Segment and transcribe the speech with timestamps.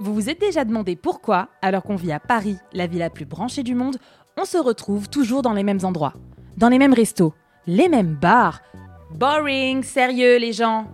[0.00, 3.26] Vous vous êtes déjà demandé pourquoi, alors qu'on vit à Paris, la ville la plus
[3.26, 3.98] branchée du monde,
[4.38, 6.14] on se retrouve toujours dans les mêmes endroits,
[6.56, 7.34] dans les mêmes restos,
[7.66, 8.62] les mêmes bars.
[9.10, 10.86] Boring, sérieux les gens.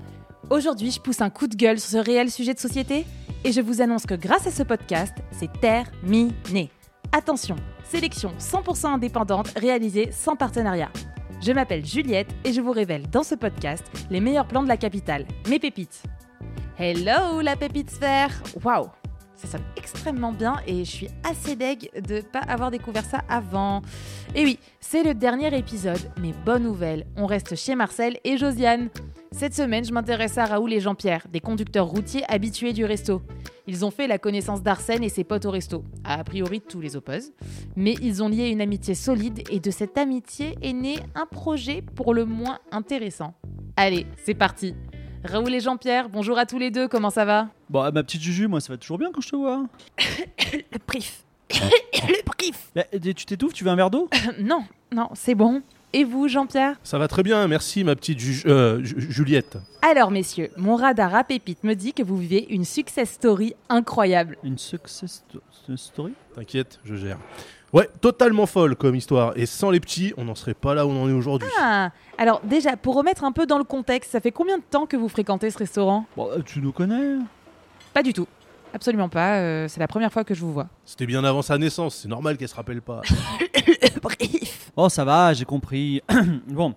[0.50, 3.06] Aujourd'hui, je pousse un coup de gueule sur ce réel sujet de société
[3.44, 6.72] et je vous annonce que grâce à ce podcast, c'est terminé.
[7.12, 10.90] Attention, sélection 100% indépendante réalisée sans partenariat.
[11.40, 14.76] Je m'appelle Juliette et je vous révèle dans ce podcast les meilleurs plans de la
[14.76, 16.02] capitale, mes pépites.
[16.78, 18.30] Hello la pépite sphère
[18.62, 18.90] Waouh
[19.34, 23.82] ça sonne extrêmement bien et je suis assez deg de pas avoir découvert ça avant.
[24.34, 28.88] Et oui, c'est le dernier épisode, mais bonne nouvelle, on reste chez Marcel et Josiane.
[29.32, 33.20] Cette semaine, je m'intéresse à Raoul et Jean-Pierre, des conducteurs routiers habitués du resto.
[33.66, 35.84] Ils ont fait la connaissance d'Arsène et ses potes au resto.
[36.04, 37.32] A priori, tous les opposent.
[37.74, 41.82] Mais ils ont lié une amitié solide et de cette amitié est né un projet
[41.94, 43.34] pour le moins intéressant.
[43.76, 44.74] Allez, c'est parti
[45.24, 48.46] Raoul et Jean-Pierre, bonjour à tous les deux, comment ça va Bon, ma petite Juju,
[48.46, 49.64] moi ça va toujours bien quand je te vois.
[50.52, 54.08] Le brief Le brief Bah, tu t'étouffes, tu veux un verre d'eau
[54.40, 55.62] Non, non, c'est bon.
[55.92, 59.56] Et vous, Jean-Pierre Ça va très bien, merci ma petite Ju- euh, Ju- Juliette.
[59.82, 64.36] Alors, messieurs, mon radar à pépite me dit que vous vivez une success story incroyable.
[64.44, 66.12] Une success sto- story?
[66.34, 67.18] T'inquiète, je gère.
[67.72, 69.32] Ouais, totalement folle comme histoire.
[69.36, 71.48] Et sans les petits, on n'en serait pas là où on en est aujourd'hui.
[71.60, 74.86] Ah Alors, déjà, pour remettre un peu dans le contexte, ça fait combien de temps
[74.86, 76.06] que vous fréquentez ce restaurant?
[76.16, 77.16] Bon, euh, tu nous connais?
[77.92, 78.26] Pas du tout.
[78.72, 80.68] Absolument pas, euh, c'est la première fois que je vous vois.
[80.84, 83.00] C'était bien avant sa naissance, c'est normal qu'elle se rappelle pas.
[83.54, 86.02] Le brief Oh, ça va, j'ai compris.
[86.46, 86.74] bon,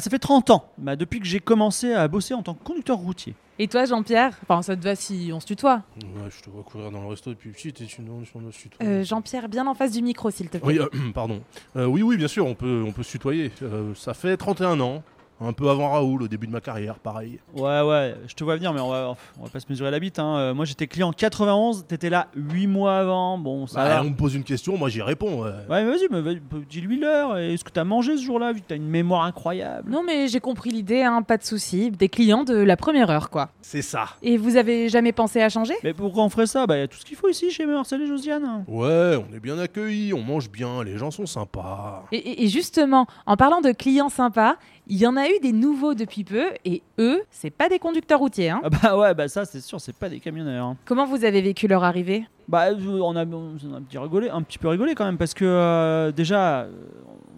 [0.00, 2.98] ça fait 30 ans, bah, depuis que j'ai commencé à bosser en tant que conducteur
[2.98, 3.34] routier.
[3.58, 5.82] Et toi, Jean-Pierre Enfin, ça te va si on se tutoie.
[6.02, 8.58] ouais, je te vois courir dans le resto depuis petit, et tu nous on se
[8.58, 8.84] tutoie.
[8.84, 10.66] Euh, Jean-Pierre, bien en face du micro, s'il te plaît.
[10.66, 11.40] Oui, euh, pardon.
[11.76, 13.52] Euh, oui, oui, bien sûr, on peut, on peut se tutoyer.
[13.62, 15.02] Euh, ça fait 31 ans,
[15.46, 17.38] un peu avant Raoul, au début de ma carrière, pareil.
[17.56, 19.98] Ouais, ouais, je te vois venir, mais on va, on va pas se mesurer la
[20.00, 20.18] bite.
[20.18, 20.36] Hein.
[20.38, 23.38] Euh, moi j'étais client en 91, t'étais là 8 mois avant.
[23.38, 24.00] Bon, ça Bah, va.
[24.02, 25.42] on me pose une question, moi j'y réponds.
[25.44, 25.50] ouais.
[25.68, 27.38] Ouais, mais vas-y, mais vas-y, dis-lui l'heure.
[27.38, 29.90] et Est-ce que t'as mangé ce jour-là, vu que t'as une mémoire incroyable?
[29.90, 31.90] Non, mais j'ai compris l'idée, hein, pas de souci.
[31.90, 33.50] Des clients de la première heure, quoi.
[33.60, 34.06] C'est ça.
[34.22, 35.74] Et vous avez jamais pensé à changer?
[35.82, 36.66] Mais pourquoi on ferait ça?
[36.66, 38.64] Bah, y a tout ce qu'il faut ici chez Marcel et Josiane.
[38.68, 42.04] Ouais, on est bien accueillis, on mange bien, les gens sont sympas.
[42.12, 45.52] et, et- et justement, en parlant de clients sympas, il y en a eu des
[45.52, 48.50] nouveaux depuis peu, et eux, c'est pas des conducteurs routiers.
[48.50, 48.60] Hein.
[48.64, 50.66] Ah bah ouais, bah ça c'est sûr, c'est pas des camionneurs.
[50.66, 50.76] hein.
[50.84, 52.26] Comment vous avez vécu leur arrivée?
[52.48, 55.16] Bah euh, on a, on a un, petit rigolé, un petit peu rigolé quand même
[55.16, 56.72] parce que euh, déjà euh,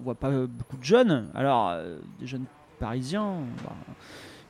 [0.00, 1.28] on voit pas beaucoup de jeunes.
[1.34, 2.46] Alors euh, des jeunes
[2.80, 3.72] parisiens, bah,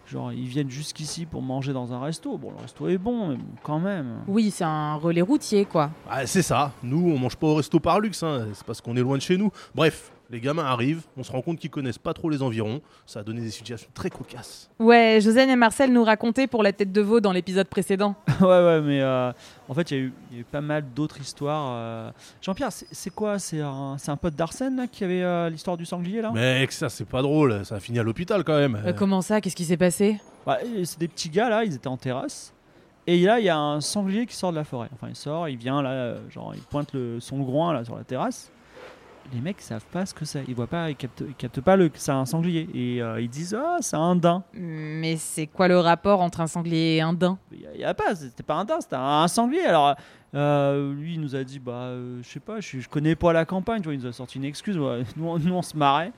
[0.07, 2.39] genre ils viennent jusqu'ici pour manger dans un resto.
[2.39, 4.23] Bon le resto est bon, mais bon, quand même.
[4.27, 5.91] Oui, c'est un relais routier, quoi.
[6.09, 8.47] Ah, c'est ça, nous on mange pas au resto par luxe, hein.
[8.55, 9.51] c'est parce qu'on est loin de chez nous.
[9.75, 13.21] Bref, les gamins arrivent, on se rend compte qu'ils connaissent pas trop les environs, ça
[13.21, 14.69] a donné des situations très cocasses.
[14.79, 18.15] Ouais, Josiane et Marcel nous racontaient pour la tête de veau dans l'épisode précédent.
[18.41, 19.31] ouais ouais, mais euh,
[19.69, 21.67] en fait il y, a eu- il y a eu pas mal d'autres histoires.
[21.77, 22.11] euh.
[22.43, 23.39] Jean-Pierre, c'est quoi?
[23.39, 26.33] C'est un, pote d'Arsène qui avait euh, l'histoire du sanglier là?
[26.33, 28.81] Mec, ça c'est pas drôle, ça a fini à l'hôpital quand même.
[28.85, 29.41] Euh, comment ça?
[29.41, 30.21] Qu'est-ce qui s'est passé?
[30.75, 32.53] Et c'est des petits gars là, ils étaient en terrasse.
[33.09, 34.89] Et là, il y a un sanglier qui sort de la forêt.
[34.93, 38.03] Enfin, il sort, il vient là, genre, il pointe le, son groin là sur la
[38.03, 38.51] terrasse.
[39.33, 40.45] Les mecs savent pas ce que c'est.
[40.49, 42.69] Ils voient pas, ils captent, ils captent pas le, que c'est un sanglier.
[42.75, 44.45] Et euh, ils disent ah, c'est un daim.
[44.53, 47.39] Mais c'est quoi le rapport entre un sanglier et un daim?
[47.53, 49.63] Il y a, a pas, c'était pas un daim, c'était un, sanglier.
[49.65, 49.95] Alors
[50.35, 53.33] euh, lui, il nous a dit bah, euh, je sais pas, je, je connais pas
[53.33, 53.81] la campagne.
[53.81, 54.79] Tu vois, il nous a sorti une excuse.
[54.79, 55.03] ouais.
[55.17, 56.13] Nous, on- nous, on se marrait.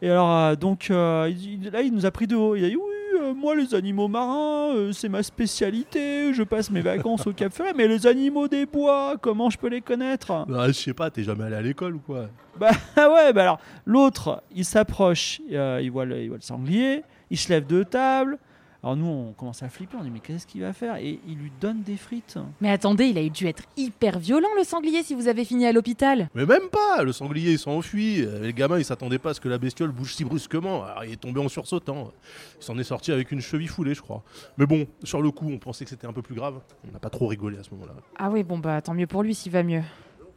[0.00, 2.54] Et alors euh, donc il- là, il nous a pris de haut.
[2.54, 2.87] Il a dit oui,
[3.28, 6.32] euh, moi les animaux marins, euh, c'est ma spécialité.
[6.32, 9.68] Je passe mes vacances au Cap Ferret, mais les animaux des bois, comment je peux
[9.68, 10.44] les connaître?
[10.48, 12.28] Bah, je sais pas, t'es jamais allé à l'école ou quoi?
[12.58, 17.02] Bah ouais, bah alors l'autre, il s'approche, euh, il, voit le, il voit le sanglier,
[17.30, 18.38] il se lève de table.
[18.82, 20.96] Alors nous, on commence à flipper, on dit mais qu'est-ce qu'il va faire?
[20.96, 22.38] Et il lui donne des frites.
[22.60, 25.72] Mais attendez, il a dû être hyper violent le sanglier si vous avez fini à
[25.72, 26.28] l'hôpital.
[26.34, 29.40] Mais même pas, le sanglier il s'est enfui, les gamins ils s'attendaient pas à ce
[29.40, 32.12] que la bestiole bouge si brusquement, alors il est tombé en sursautant.
[32.60, 34.22] Il s'en est sorti avec une cheville foulée je crois.
[34.58, 37.00] Mais bon, sur le coup on pensait que c'était un peu plus grave, on n'a
[37.00, 37.94] pas trop rigolé à ce moment-là.
[38.16, 39.82] Ah oui, bon bah tant mieux pour lui s'il va mieux.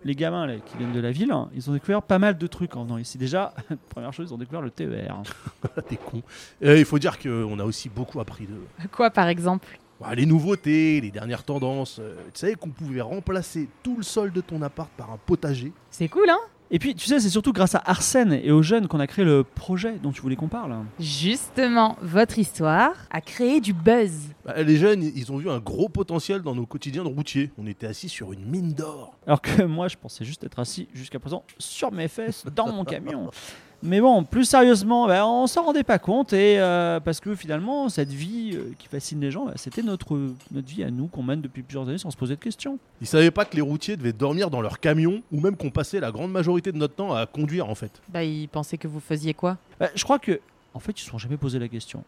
[0.04, 2.48] Les gamins là, qui viennent de la ville, hein, ils ont découvert pas mal de
[2.48, 3.18] trucs en venant ici.
[3.18, 3.54] Déjà,
[3.90, 5.22] première chose, ils ont découvert le TER.
[5.88, 6.24] T'es con.
[6.62, 8.88] Et il faut dire qu'on a aussi beaucoup appris de...
[8.92, 9.78] Quoi par exemple?
[10.00, 12.00] Bah, les nouveautés, les dernières tendances.
[12.00, 15.72] euh, tu savais qu'on pouvait remplacer tout le sol de ton appart par un potager?
[15.92, 16.40] C'est cool hein?
[16.74, 19.26] Et puis, tu sais, c'est surtout grâce à Arsène et aux jeunes qu'on a créé
[19.26, 20.74] le projet dont tu voulais qu'on parle.
[21.02, 24.14] Justement, votre histoire a créé du buzz.
[24.46, 27.52] Bah, Les jeunes, ils ont vu un gros potentiel dans nos quotidiens de routiers.
[27.58, 29.18] On était assis sur une mine d'or.
[29.28, 32.86] Alors que moi, je pensais juste être assis jusqu'à présent sur mes fesses dans mon
[32.86, 33.30] camion.
[33.84, 37.90] Mais bon, plus sérieusement, bah, on s'en rendait pas compte et euh, parce que finalement,
[37.90, 40.20] cette vie euh, qui fascine les gens, bah, c'était notre,
[40.52, 42.78] notre vie à nous qu'on mène depuis plusieurs années sans se poser de questions.
[43.02, 46.00] Ils savaient pas que les routiers devaient dormir dans leur camion ou même qu'on passait
[46.00, 47.92] la grande majorité de notre temps à conduire en fait.
[48.10, 49.58] Bah, ils pensaient que vous faisiez quoi?
[49.80, 50.40] Bah, je crois que,
[50.74, 52.04] en fait, ils se sont jamais posé la question.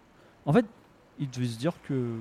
[0.46, 0.66] En fait,
[1.20, 2.14] ils devaient se dire que,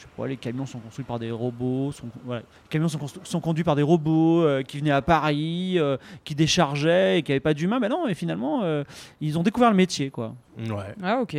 [0.00, 3.40] je sais pas, les camions sont construits par des robots, sont, voilà, les camions sont,
[3.40, 7.40] conduits par des robots euh, qui venaient à Paris, euh, qui déchargeaient et qui n'avaient
[7.40, 7.80] pas d'humains.
[7.80, 8.82] Ben non, et finalement, euh,
[9.20, 10.34] ils ont découvert le métier, quoi.
[10.58, 10.94] Ouais.
[11.02, 11.36] Ah, ok.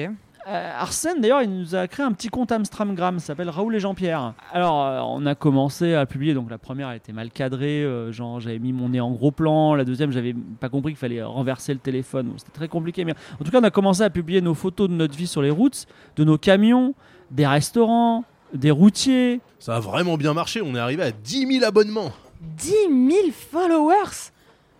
[0.47, 3.79] Euh, Arsène, d'ailleurs, il nous a créé un petit compte Amstramgram, ça s'appelle Raoul et
[3.79, 4.33] Jean-Pierre.
[4.51, 8.11] Alors, euh, on a commencé à publier, donc la première elle était mal cadrée, euh,
[8.11, 11.21] genre j'avais mis mon nez en gros plan, la deuxième j'avais pas compris qu'il fallait
[11.21, 13.05] renverser le téléphone, Bon, c'était très compliqué.
[13.05, 15.43] Mais en tout cas, on a commencé à publier nos photos de notre vie sur
[15.43, 15.85] les routes,
[16.15, 16.95] de nos camions,
[17.29, 18.23] des restaurants,
[18.53, 19.41] des routiers.
[19.59, 22.11] Ça a vraiment bien marché, on est arrivé à 10 000 abonnements.
[22.41, 24.31] 10 000 followers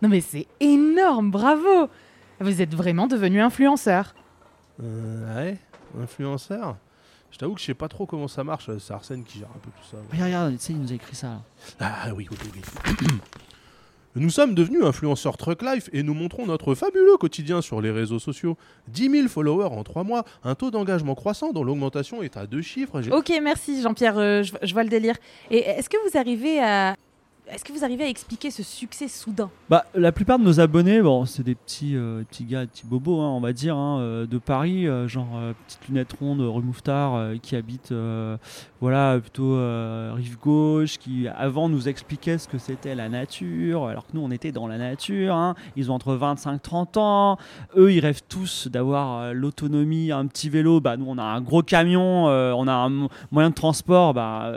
[0.01, 1.89] Non mais c'est énorme, bravo
[2.39, 4.15] Vous êtes vraiment devenu influenceur.
[4.81, 5.57] Euh, ouais,
[6.01, 6.75] influenceur.
[7.29, 9.59] Je t'avoue que je sais pas trop comment ça marche, c'est Arsène qui gère un
[9.59, 9.97] peu tout ça.
[10.11, 11.27] Regarde, regarde, tu sais, il nous a écrit ça.
[11.27, 11.41] là.
[11.79, 13.07] Ah oui, oui, oui.
[14.15, 18.19] Nous sommes devenus influenceurs Truck Life et nous montrons notre fabuleux quotidien sur les réseaux
[18.19, 18.57] sociaux.
[18.89, 22.61] 10 000 followers en 3 mois, un taux d'engagement croissant dont l'augmentation est à deux
[22.61, 23.01] chiffres.
[23.11, 25.15] Ok, merci Jean-Pierre, euh, je vois le délire.
[25.49, 26.95] Et est-ce que vous arrivez à...
[27.53, 29.49] Est-ce que vous arrivez à expliquer ce succès soudain?
[29.69, 33.19] Bah, la plupart de nos abonnés, bon, c'est des petits, euh, petits gars, petits bobos,
[33.19, 36.15] hein, on va dire, hein, euh, de Paris, euh, genre euh, petites lunettes
[36.65, 37.93] Mouffetard, euh, qui habitent,
[38.79, 39.57] voilà, plutôt
[40.15, 44.31] rive gauche, qui avant nous expliquaient ce que c'était la nature, alors que nous on
[44.31, 45.35] était dans la nature.
[45.35, 45.55] hein.
[45.75, 47.37] Ils ont entre 25-30 ans.
[47.75, 50.79] Eux, ils rêvent tous d'avoir l'autonomie, un petit vélo.
[50.79, 54.13] Bah, nous on a un gros camion, on a un mo- moyen de transport.
[54.13, 54.51] Bah,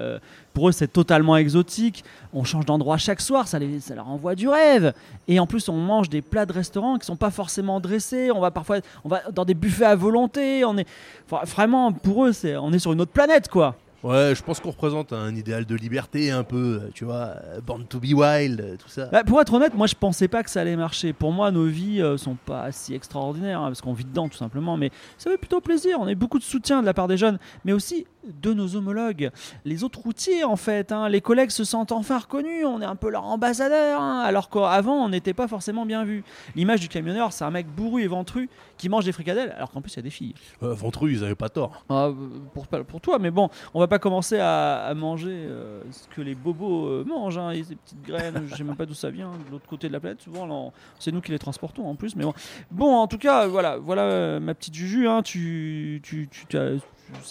[0.55, 2.05] pour eux, c'est totalement exotique.
[2.33, 4.95] On change d'endroit chaque soir, ça, les- ça leur envoie du rêve.
[5.29, 8.31] Et en plus, on mange des plats de restaurants qui sont pas forcément dressés.
[8.31, 10.65] On va parfois, on va dans des buffets à volonté.
[10.65, 10.87] On est
[11.31, 13.75] enfin, vraiment pour eux, c'est, on est sur une autre planète, quoi.
[14.05, 17.37] Ouais, je pense qu'on représente un idéal de liberté un peu, tu vois,
[17.67, 19.07] Born to be wild, tout ça.
[19.07, 21.15] Bah, pour être honnête, moi, je pensais pas que ça allait marcher.
[21.15, 24.37] Pour moi, nos vies euh, sont pas si extraordinaires hein, parce qu'on vit dedans, tout
[24.37, 24.77] simplement.
[24.77, 25.97] Mais ça fait plutôt plaisir.
[26.01, 28.07] On a eu beaucoup de soutien de la part des jeunes, mais aussi
[28.43, 29.31] de nos homologues,
[29.65, 30.93] les autres routiers, en fait.
[30.93, 31.09] hein.
[31.09, 32.65] Les collègues se sentent enfin reconnus.
[32.67, 36.25] On est un peu leur ambassadeur, hein, alors qu'avant, on n'était pas forcément bien vu.
[36.57, 38.49] L'image du camionneur, c'est un mec bourru et ventru
[38.79, 40.35] qui mange des fricadelles, alors qu'en plus, il y a des filles.
[40.63, 41.85] Euh, Ventru, ils avaient pas tort.
[41.89, 42.11] Ah,
[42.53, 46.21] pour, pour toi, mais bon, on va pas commencer à, à manger euh, ce que
[46.23, 49.11] les bobos euh, mangent, hein, et ces petites graines, je sais même pas d'où ça
[49.11, 52.17] vient, de l'autre côté de la planète, souvent, c'est nous qui les transportons en plus,
[52.17, 52.35] mais bon.
[52.71, 56.79] Bon, en tout cas, voilà, voilà ma petite Juju, tu, tu, tu, tu as-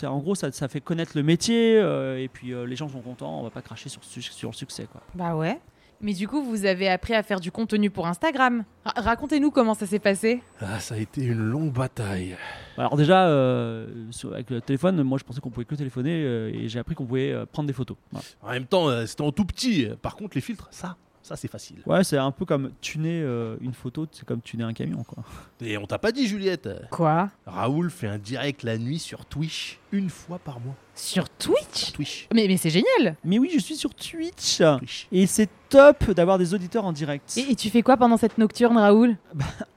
[0.03, 3.01] en gros, ça, ça fait connaître le métier, euh, et puis euh, les gens sont
[3.01, 5.01] contents, on va pas cracher sur, su- sur le succès, quoi.
[5.15, 5.59] Bah ouais.
[6.01, 8.65] Mais du coup, vous avez appris à faire du contenu pour Instagram.
[8.83, 10.41] Ra- Racontez-nous comment ça s'est passé.
[10.59, 12.35] Ah, ça a été une longue bataille.
[12.77, 16.51] Alors déjà, euh, sur- avec le téléphone, moi je pensais qu'on pouvait que téléphoner, euh,
[16.53, 17.95] et j'ai appris qu'on pouvait euh, prendre des photos.
[18.11, 18.25] Voilà.
[18.41, 19.87] En même temps, euh, c'était en tout petit.
[20.01, 21.77] Par contre, les filtres, ça, ça c'est facile.
[21.85, 25.23] Ouais, c'est un peu comme tuner euh, une photo, c'est comme tuner un camion, quoi.
[25.61, 26.69] Et on t'a pas dit, Juliette?
[26.91, 27.29] Quoi?
[27.45, 30.75] Raoul fait un direct la nuit sur Twitch, une fois par mois.
[30.95, 31.93] Sur Twitch?
[31.93, 32.27] Twitch.
[32.33, 34.57] mais, mais c'est génial Mais oui, je suis sur Twitch.
[34.59, 35.07] Twitch.
[35.11, 37.35] Et c'est top d'avoir des auditeurs en direct.
[37.37, 39.17] et, et tu fais quoi pendant cette nocturne, Raoul?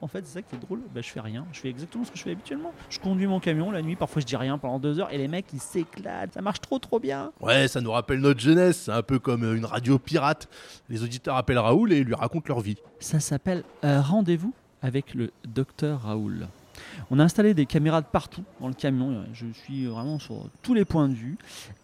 [0.00, 0.80] En fait, c'est ça qui est drôle.
[0.94, 1.46] Bah, je fais rien.
[1.52, 2.72] Je fais exactement ce que je fais habituellement.
[2.90, 3.96] Je conduis mon camion la nuit.
[3.96, 5.12] Parfois, je dis rien pendant deux heures.
[5.12, 6.34] Et les mecs, ils s'éclatent.
[6.34, 7.32] Ça marche trop, trop bien.
[7.40, 8.82] Ouais, ça nous rappelle notre jeunesse.
[8.84, 10.48] C'est un peu comme euh, une radio pirate.
[10.88, 12.76] Les auditeurs appellent Raoul et lui racontent leur vie.
[13.00, 16.46] Ça s'appelle euh, Rendez-vous avec le docteur Raoul.
[17.10, 19.24] On a installé des caméras de partout dans le camion.
[19.32, 21.36] Je suis vraiment sur tous les points de vue.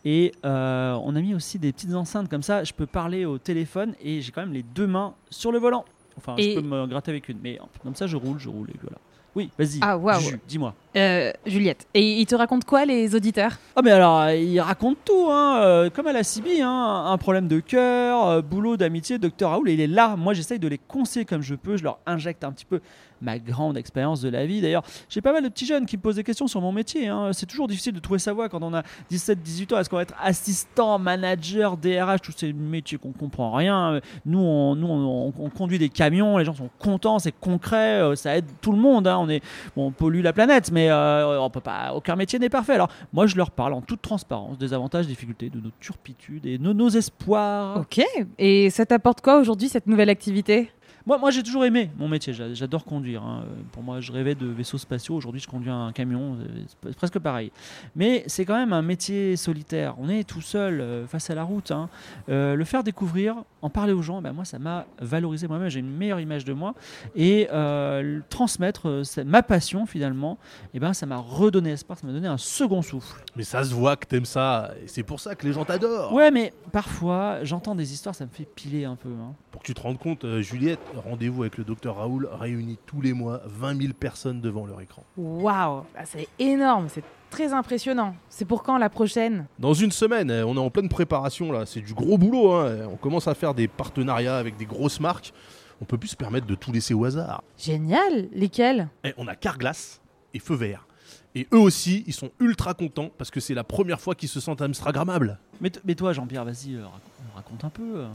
[0.05, 2.65] Et euh, on a mis aussi des petites enceintes comme ça.
[2.65, 5.85] Je peux parler au téléphone et j'ai quand même les deux mains sur le volant.
[6.17, 7.39] Enfin, Et- je peux me gratter avec une.
[7.43, 8.99] Mais comme ça, je roule, je roule et voilà.
[9.35, 9.79] Oui, vas-y.
[9.81, 9.99] Ah.
[10.19, 10.75] Juju, Dis-moi.
[10.95, 11.87] Euh, Juliette.
[11.95, 13.53] Et ils te racontent quoi, les auditeurs?
[13.77, 17.17] Ah mais alors, euh, il raconte tout, hein, euh, comme à la CB, hein, un
[17.17, 20.17] problème de cœur, euh, boulot, d'amitié, docteur Raoul, il est là.
[20.17, 22.81] Moi, j'essaye de les conseiller comme je peux, je leur injecte un petit peu
[23.23, 24.61] ma grande expérience de la vie.
[24.61, 27.07] D'ailleurs, j'ai pas mal de petits jeunes qui me posent des questions sur mon métier.
[27.07, 27.31] hein.
[27.33, 28.83] C'est toujours difficile de trouver sa voie quand on a
[29.13, 29.79] 17-18 ans.
[29.79, 34.75] Est-ce qu'on va être assistant, manager, DRH, tous ces métiers qu'on comprend rien Nous, on,
[34.75, 38.45] nous on, on- on conduit des camions, les gens sont contents, c'est concret, ça aide
[38.61, 39.07] tout le monde.
[39.07, 39.19] hein.
[39.21, 39.41] On, est,
[39.77, 42.73] bon, on pollue la planète, mais euh, peut pas, aucun métier n'est parfait.
[42.73, 46.47] Alors, moi, je leur parle en toute transparence des avantages, des difficultés, de nos turpitudes
[46.47, 47.79] et de nos espoirs.
[47.79, 48.05] Ok.
[48.39, 50.71] Et ça t'apporte quoi aujourd'hui, cette nouvelle activité?
[51.07, 52.33] Moi, moi j'ai toujours aimé mon métier.
[52.33, 53.23] J'a- J'adore conduire.
[53.23, 53.45] hein.
[53.73, 55.15] Pour moi, je rêvais de vaisseaux spatiaux.
[55.17, 56.37] Aujourd'hui, je conduis un camion.
[56.41, 57.51] euh, C'est presque pareil.
[57.97, 59.95] Mais c'est quand même un métier solitaire.
[59.99, 61.71] On est tout seul euh, face à la route.
[61.71, 61.89] hein.
[62.29, 65.69] Euh, le faire découvrir, en parler aux gens, ben moi, ça m'a valorisé moi-même.
[65.69, 66.75] J'ai une meilleure image de moi.
[67.17, 70.39] Et euh, transmettre ma passion, finalement,
[70.75, 71.99] et ben, ça m'a redonné espoir.
[71.99, 73.23] Ça m'a donné un second souffle.
[73.37, 76.13] Mais ça se voit que t'aimes ça, et c'est pour ça que les gens t'adorent.
[76.13, 79.09] Ouais, mais parfois, j'entends des histoires, ça me fait piler un peu.
[79.11, 79.33] hein.
[79.51, 83.01] Pour que tu te rendes compte, euh, Juliette, rendez-vous avec le docteur Raoul réunit tous
[83.01, 85.05] les mois 20 000 personnes devant leur écran.
[85.17, 88.15] Waouh, Ah, c'est énorme, c'est très impressionnant.
[88.29, 89.47] C'est pour quand la prochaine?
[89.59, 92.53] Dans une semaine, on est en pleine préparation là, c'est du gros boulot.
[92.53, 92.87] hein.
[92.93, 95.33] On commence à faire des partenariats avec des grosses marques.
[95.81, 97.43] On peut plus se permettre de tout laisser au hasard.
[97.59, 98.89] Génial Lesquels?
[99.05, 100.01] Et on a Carglass
[100.35, 100.87] et Feu Vert.
[101.35, 104.39] Et eux aussi, ils sont ultra contents parce que c'est la première fois qu'ils se
[104.39, 105.39] sentent Instagrammables.
[105.61, 107.03] Mais, toi, Jean-Pierre, vas-y, euh, raconte,
[107.35, 107.83] raconte un peu.
[107.97, 108.09] euh.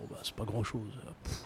[0.00, 0.92] Oh bah, c'est pas grand chose.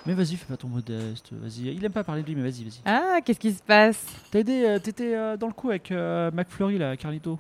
[0.05, 1.31] Mais vas-y, fais pas ton modeste.
[1.33, 2.81] Vas-y, il aime pas parler de lui, mais vas-y, vas-y.
[2.85, 4.05] Ah, qu'est-ce qui se passe?
[4.31, 7.39] T'as aidé, euh, t'étais euh, dans le coup avec euh, McFlurry là, Carlito.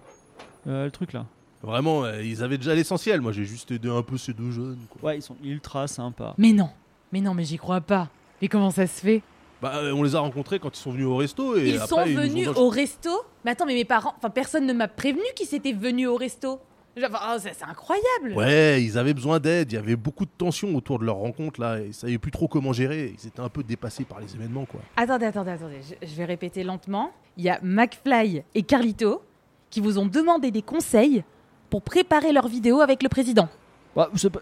[0.66, 1.26] Euh, le truc là.
[1.62, 3.20] Vraiment, ils avaient déjà l'essentiel.
[3.20, 4.78] Moi, j'ai juste aidé un peu ces deux jeunes.
[4.90, 5.10] quoi.
[5.10, 6.34] Ouais, ils sont ultra sympas.
[6.38, 6.70] Mais non,
[7.12, 8.08] mais non, mais j'y crois pas.
[8.40, 9.22] Mais comment ça se fait?
[9.60, 11.56] Bah, euh, on les a rencontrés quand ils sont venus au resto.
[11.56, 13.10] Et Ils après, sont ils nous ont venus au resto?
[13.44, 16.58] Mais attends, mais mes parents, enfin personne ne m'a prévenu qu'ils s'étaient venus au resto.
[16.96, 18.34] Oh, c'est incroyable.
[18.34, 19.72] Ouais, ils avaient besoin d'aide.
[19.72, 21.80] Il y avait beaucoup de tension autour de leur rencontre là.
[21.80, 23.14] Et ils savaient plus trop comment gérer.
[23.18, 24.80] Ils étaient un peu dépassés par les événements, quoi.
[24.96, 27.10] Attendez, attendez, attendez, je, je vais répéter lentement.
[27.38, 29.22] Il y a McFly et Carlito
[29.70, 31.24] qui vous ont demandé des conseils
[31.70, 33.48] pour préparer leur vidéo avec le président.
[33.96, 34.40] Bah, c'est pas,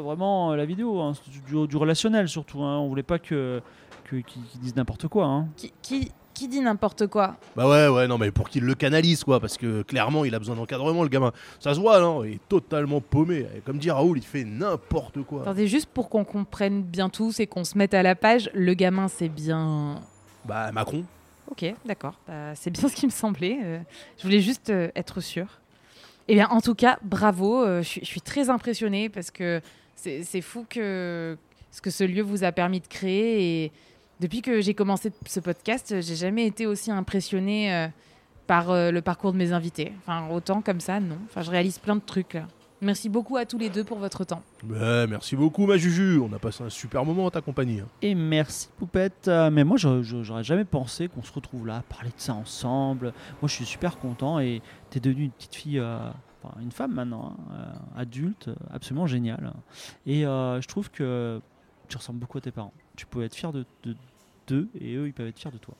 [0.00, 2.62] vraiment euh, la vidéo, hein, c'est du, du relationnel surtout.
[2.62, 2.78] Hein.
[2.78, 3.60] On voulait pas que,
[4.04, 5.24] que- qu'ils disent n'importe quoi.
[5.26, 5.48] Hein.
[5.56, 9.24] Qui, qui, qui dit n'importe quoi Bah ouais, ouais, non, mais pour qu'il le canalise,
[9.24, 11.32] quoi, parce que clairement, il a besoin d'encadrement, le gamin.
[11.60, 13.46] Ça se voit, non Il est totalement paumé.
[13.64, 15.42] Comme dit Raoul, il fait n'importe quoi.
[15.42, 18.74] Attendez, juste pour qu'on comprenne bien tous et qu'on se mette à la page, le
[18.74, 20.00] gamin c'est bien...
[20.44, 21.04] Bah, Macron.
[21.50, 22.14] Ok, d'accord.
[22.26, 23.58] Bah, c'est bien ce qui me semblait.
[23.62, 23.78] euh,
[24.18, 25.60] je voulais juste euh, être sûre.
[26.28, 27.64] Eh bien, en tout cas, bravo.
[27.64, 29.60] euh, je suis- très impressionnée parce que
[29.96, 31.36] c'est c'est fou que
[31.70, 33.64] ce que ce lieu vous a permis de créer.
[33.64, 33.72] Et
[34.20, 37.88] depuis que j'ai commencé ce podcast, j'ai jamais été aussi impressionnée euh,
[38.46, 39.92] par euh, le parcours de mes invités.
[39.98, 41.18] Enfin, autant comme ça, non.
[41.26, 42.34] Enfin, je réalise plein de trucs.
[42.34, 42.46] là.
[42.80, 44.42] Merci beaucoup à tous les deux pour votre temps.
[44.62, 46.20] Bah, merci beaucoup, ma Juju.
[46.20, 47.80] On a passé un super moment en ta compagnie.
[47.80, 47.88] hein.
[48.02, 49.26] Et merci Poupette.
[49.26, 53.12] Euh, mais moi, j'aurais jamais pensé qu'on se retrouve là, parler de ça ensemble.
[53.42, 55.98] Moi, je suis super content et t'es devenue une petite fille, euh,
[56.42, 57.52] enfin une femme maintenant, hein,
[57.96, 59.52] euh, adulte, absolument géniale.
[60.06, 61.40] Et euh, je trouve que
[61.88, 62.72] tu ressembles beaucoup à tes parents.
[62.98, 63.94] Tu peux être fier de de-
[64.48, 65.74] d'eux et eux, ils peuvent être fiers de toi.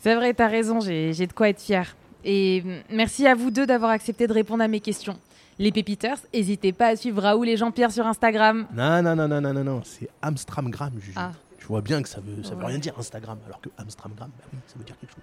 [0.00, 1.94] C'est vrai, t'as raison, j'ai de quoi être fière.
[2.24, 5.16] Et merci à vous deux d'avoir accepté de répondre à mes questions.
[5.58, 8.66] Les Pépiteurs, n'hésitez pas à suivre Raoul et Jean-Pierre sur Instagram.
[8.74, 9.82] Non, non, non, non, non, non, non.
[9.84, 11.12] C'est Amstramgram, Juju.
[11.16, 11.32] Ah.
[11.58, 12.66] Tu vois bien que ça veut, ça veut Ouais.
[12.68, 15.22] rien dire Instagram, alors que Amstramgram, bah oui, ça veut dire quelque chose.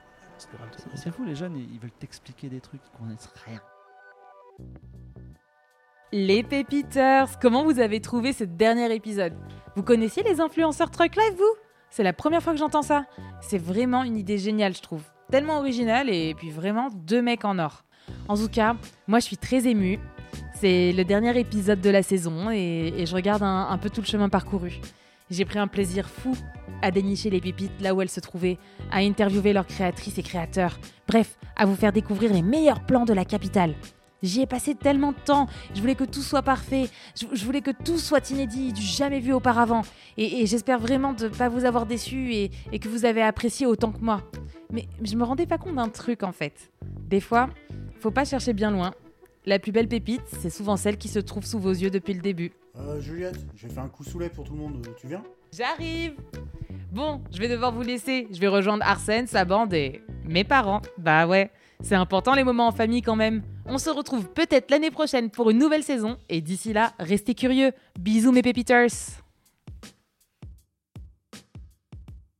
[0.95, 3.59] C'est fou, les jeunes, ils ils veulent t'expliquer des trucs, ils connaissent rien.
[6.13, 9.33] Les Pépiteurs, comment vous avez trouvé ce dernier épisode?
[9.75, 11.55] Vous connaissiez les influenceurs Truck Live, vous?
[11.89, 13.05] C'est la première fois que j'entends ça.
[13.41, 15.03] C'est vraiment une idée géniale, je trouve.
[15.29, 17.83] Tellement originale et puis vraiment deux mecs en or.
[18.29, 19.99] En tout cas, moi je suis très émue.
[20.53, 24.29] C'est le dernier épisode de la saison et, je regarde un peu tout le chemin
[24.29, 24.79] parcouru.
[25.29, 26.37] J'ai pris un plaisir fou
[26.81, 28.57] à dénicher les pépites là où elles se trouvaient,
[28.91, 33.13] à interviewer leurs créatrices et créateurs, bref, à vous faire découvrir les meilleurs plans de
[33.13, 33.73] la capitale.
[34.23, 37.61] J'y ai passé tellement de temps, je voulais que tout soit parfait, je, je voulais
[37.61, 39.83] que tout soit inédit, du jamais vu auparavant.
[40.17, 43.21] Et, et j'espère vraiment de ne pas vous avoir déçu et, et que vous avez
[43.21, 44.21] apprécié autant que moi.
[44.71, 46.71] Mais je me rendais pas compte d'un truc en fait.
[47.07, 47.49] Des fois,
[47.99, 48.91] faut pas chercher bien loin.
[49.45, 52.21] La plus belle pépite, c'est souvent celle qui se trouve sous vos yeux depuis le
[52.21, 52.51] début.
[52.75, 55.23] Euh, Juliette, j'ai fait un coup sous pour tout le monde, tu viens?
[55.55, 56.15] J'arrive
[56.91, 58.27] Bon, je vais devoir vous laisser.
[58.31, 60.81] Je vais rejoindre Arsène, sa bande et mes parents.
[60.97, 63.43] Bah ouais, c'est important les moments en famille quand même.
[63.65, 66.17] On se retrouve peut-être l'année prochaine pour une nouvelle saison.
[66.29, 67.71] Et d'ici là, restez curieux.
[67.99, 68.89] Bisous mes pépiters